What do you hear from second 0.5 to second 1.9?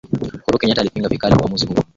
kenyata alipinga vikali uamuzi huo